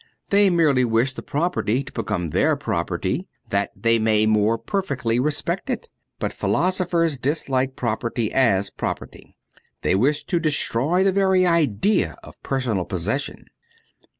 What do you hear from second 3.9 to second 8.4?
may more perfectly respect it. But philosophers dislike property